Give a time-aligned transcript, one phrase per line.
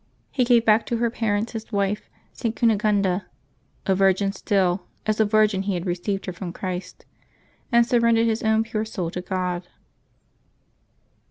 [0.31, 2.55] He gave back to her parents his wife, St.
[2.55, 3.25] Cunegunda,"
[3.85, 7.05] a virgin still, as a virgin he had received her from Christ,'^
[7.71, 9.67] and surrendered his own pure soul to God.